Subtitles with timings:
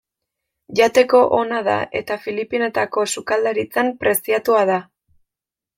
[0.79, 4.85] Jateko ona da eta Filipinetako sukaldaritzan preziatua da.